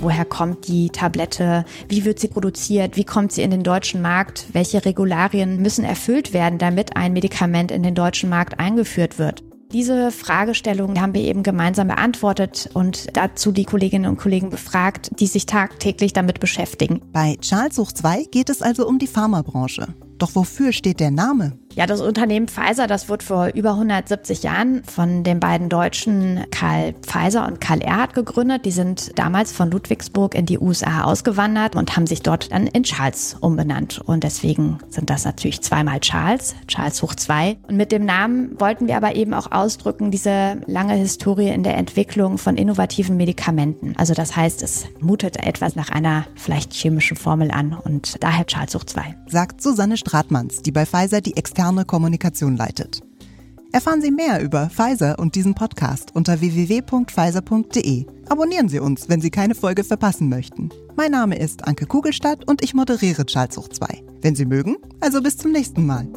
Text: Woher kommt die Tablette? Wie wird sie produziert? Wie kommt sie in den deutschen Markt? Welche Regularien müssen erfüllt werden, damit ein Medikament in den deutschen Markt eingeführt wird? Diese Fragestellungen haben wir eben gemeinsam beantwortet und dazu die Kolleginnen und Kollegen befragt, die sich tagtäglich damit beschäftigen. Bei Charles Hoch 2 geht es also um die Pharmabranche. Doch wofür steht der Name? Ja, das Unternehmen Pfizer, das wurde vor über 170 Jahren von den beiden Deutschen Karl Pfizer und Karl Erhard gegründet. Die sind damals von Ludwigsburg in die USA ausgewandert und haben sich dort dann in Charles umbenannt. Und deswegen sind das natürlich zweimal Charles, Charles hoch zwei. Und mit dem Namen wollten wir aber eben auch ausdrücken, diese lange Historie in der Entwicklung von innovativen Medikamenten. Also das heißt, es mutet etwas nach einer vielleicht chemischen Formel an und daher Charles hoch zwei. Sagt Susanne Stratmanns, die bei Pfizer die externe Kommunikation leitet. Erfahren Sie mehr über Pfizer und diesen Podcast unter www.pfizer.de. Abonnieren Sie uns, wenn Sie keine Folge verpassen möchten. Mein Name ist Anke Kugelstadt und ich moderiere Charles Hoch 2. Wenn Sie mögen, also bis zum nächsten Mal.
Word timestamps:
Woher 0.00 0.24
kommt 0.24 0.68
die 0.68 0.90
Tablette? 0.90 1.64
Wie 1.88 2.04
wird 2.04 2.18
sie 2.18 2.28
produziert? 2.28 2.96
Wie 2.96 3.04
kommt 3.04 3.32
sie 3.32 3.42
in 3.42 3.50
den 3.50 3.62
deutschen 3.62 4.02
Markt? 4.02 4.46
Welche 4.52 4.84
Regularien 4.84 5.62
müssen 5.62 5.84
erfüllt 5.84 6.32
werden, 6.32 6.58
damit 6.58 6.96
ein 6.96 7.12
Medikament 7.12 7.70
in 7.70 7.82
den 7.82 7.94
deutschen 7.94 8.28
Markt 8.28 8.60
eingeführt 8.60 9.18
wird? 9.18 9.42
Diese 9.72 10.12
Fragestellungen 10.12 11.00
haben 11.00 11.14
wir 11.14 11.22
eben 11.22 11.42
gemeinsam 11.42 11.88
beantwortet 11.88 12.70
und 12.72 13.16
dazu 13.16 13.50
die 13.50 13.64
Kolleginnen 13.64 14.08
und 14.08 14.16
Kollegen 14.16 14.50
befragt, 14.50 15.10
die 15.18 15.26
sich 15.26 15.46
tagtäglich 15.46 16.12
damit 16.12 16.38
beschäftigen. 16.38 17.00
Bei 17.12 17.36
Charles 17.40 17.76
Hoch 17.78 17.90
2 17.90 18.24
geht 18.30 18.48
es 18.48 18.62
also 18.62 18.86
um 18.86 18.98
die 18.98 19.08
Pharmabranche. 19.08 19.88
Doch 20.18 20.34
wofür 20.34 20.72
steht 20.72 21.00
der 21.00 21.10
Name? 21.10 21.58
Ja, 21.76 21.84
das 21.84 22.00
Unternehmen 22.00 22.48
Pfizer, 22.48 22.86
das 22.86 23.10
wurde 23.10 23.22
vor 23.22 23.48
über 23.48 23.72
170 23.72 24.42
Jahren 24.42 24.82
von 24.84 25.24
den 25.24 25.40
beiden 25.40 25.68
Deutschen 25.68 26.46
Karl 26.50 26.94
Pfizer 27.02 27.46
und 27.46 27.60
Karl 27.60 27.82
Erhard 27.82 28.14
gegründet. 28.14 28.64
Die 28.64 28.70
sind 28.70 29.18
damals 29.18 29.52
von 29.52 29.70
Ludwigsburg 29.70 30.34
in 30.34 30.46
die 30.46 30.58
USA 30.58 31.04
ausgewandert 31.04 31.76
und 31.76 31.94
haben 31.94 32.06
sich 32.06 32.22
dort 32.22 32.50
dann 32.50 32.66
in 32.66 32.84
Charles 32.84 33.36
umbenannt. 33.42 34.00
Und 34.02 34.24
deswegen 34.24 34.78
sind 34.88 35.10
das 35.10 35.26
natürlich 35.26 35.60
zweimal 35.60 36.00
Charles, 36.00 36.54
Charles 36.66 37.02
hoch 37.02 37.14
zwei. 37.14 37.58
Und 37.68 37.76
mit 37.76 37.92
dem 37.92 38.06
Namen 38.06 38.58
wollten 38.58 38.86
wir 38.88 38.96
aber 38.96 39.14
eben 39.14 39.34
auch 39.34 39.52
ausdrücken, 39.52 40.10
diese 40.10 40.62
lange 40.64 40.94
Historie 40.94 41.50
in 41.50 41.62
der 41.62 41.76
Entwicklung 41.76 42.38
von 42.38 42.56
innovativen 42.56 43.18
Medikamenten. 43.18 43.92
Also 43.98 44.14
das 44.14 44.34
heißt, 44.34 44.62
es 44.62 44.86
mutet 45.00 45.46
etwas 45.46 45.76
nach 45.76 45.90
einer 45.90 46.24
vielleicht 46.36 46.72
chemischen 46.72 47.18
Formel 47.18 47.50
an 47.50 47.74
und 47.74 48.16
daher 48.24 48.46
Charles 48.46 48.74
hoch 48.74 48.84
zwei. 48.84 49.14
Sagt 49.26 49.60
Susanne 49.60 49.98
Stratmanns, 49.98 50.62
die 50.62 50.72
bei 50.72 50.86
Pfizer 50.86 51.20
die 51.20 51.36
externe 51.36 51.65
Kommunikation 51.84 52.56
leitet. 52.56 53.02
Erfahren 53.72 54.00
Sie 54.00 54.10
mehr 54.10 54.42
über 54.42 54.70
Pfizer 54.70 55.18
und 55.18 55.34
diesen 55.34 55.54
Podcast 55.54 56.14
unter 56.14 56.40
www.pfizer.de. 56.40 58.06
Abonnieren 58.28 58.68
Sie 58.68 58.78
uns, 58.78 59.08
wenn 59.08 59.20
Sie 59.20 59.30
keine 59.30 59.54
Folge 59.54 59.84
verpassen 59.84 60.28
möchten. 60.28 60.70
Mein 60.96 61.10
Name 61.10 61.38
ist 61.38 61.66
Anke 61.66 61.86
Kugelstadt 61.86 62.48
und 62.48 62.62
ich 62.62 62.72
moderiere 62.72 63.26
Charles 63.26 63.56
Hoch 63.58 63.68
2. 63.68 64.02
Wenn 64.22 64.34
Sie 64.34 64.46
mögen, 64.46 64.76
also 65.00 65.20
bis 65.20 65.36
zum 65.36 65.52
nächsten 65.52 65.84
Mal. 65.84 66.08